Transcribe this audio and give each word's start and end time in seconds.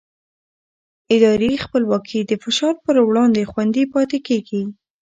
اداري 1.15 1.51
خپلواکي 1.65 2.19
د 2.25 2.31
فشار 2.43 2.75
پر 2.85 2.95
وړاندې 3.07 3.41
خوندي 3.51 3.83
پاتې 3.93 4.17
کېږي 4.27 4.61